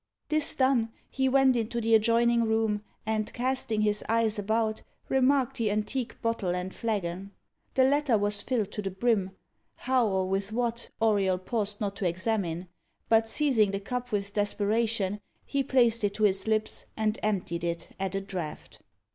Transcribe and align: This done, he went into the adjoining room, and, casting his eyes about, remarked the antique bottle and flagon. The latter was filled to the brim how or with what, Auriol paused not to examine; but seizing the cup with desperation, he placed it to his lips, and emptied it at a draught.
This 0.29 0.55
done, 0.55 0.91
he 1.11 1.29
went 1.29 1.55
into 1.55 1.79
the 1.79 1.93
adjoining 1.93 2.45
room, 2.45 2.81
and, 3.05 3.31
casting 3.33 3.81
his 3.81 4.03
eyes 4.09 4.39
about, 4.39 4.81
remarked 5.09 5.57
the 5.57 5.69
antique 5.69 6.19
bottle 6.23 6.55
and 6.55 6.73
flagon. 6.73 7.33
The 7.75 7.83
latter 7.83 8.17
was 8.17 8.41
filled 8.41 8.71
to 8.71 8.81
the 8.81 8.89
brim 8.89 9.35
how 9.75 10.07
or 10.07 10.27
with 10.27 10.51
what, 10.51 10.89
Auriol 10.99 11.37
paused 11.37 11.79
not 11.79 11.95
to 11.97 12.07
examine; 12.07 12.67
but 13.09 13.27
seizing 13.27 13.69
the 13.69 13.79
cup 13.79 14.11
with 14.11 14.33
desperation, 14.33 15.21
he 15.45 15.61
placed 15.63 16.03
it 16.03 16.15
to 16.15 16.23
his 16.23 16.47
lips, 16.47 16.87
and 16.97 17.19
emptied 17.21 17.63
it 17.63 17.89
at 17.99 18.15
a 18.15 18.21
draught. 18.21 18.81